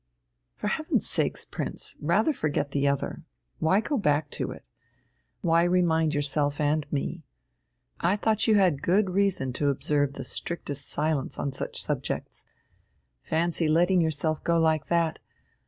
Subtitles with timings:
[0.55, 3.21] "For heaven's sake, Prince, rather forget the other.
[3.59, 4.65] Why go back to it?
[5.41, 7.21] Why remind yourself and me?
[7.99, 12.45] I thought you had good reason to observe the strictest silence on such subjects.
[13.21, 15.19] Fancy letting yourself go like that!